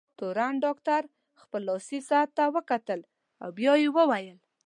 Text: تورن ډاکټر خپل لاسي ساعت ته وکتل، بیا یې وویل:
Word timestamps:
تورن 0.17 0.53
ډاکټر 0.65 1.01
خپل 1.41 1.61
لاسي 1.69 1.99
ساعت 2.09 2.29
ته 2.37 2.45
وکتل، 2.55 2.99
بیا 3.57 3.73
یې 3.81 3.89
وویل: 3.97 4.37